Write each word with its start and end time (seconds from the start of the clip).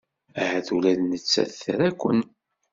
Ahat 0.41 0.67
ula 0.75 0.91
d 0.97 0.99
nettat 1.03 1.51
tra-ken. 1.61 2.19